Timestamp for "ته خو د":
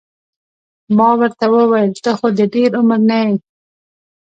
2.03-2.39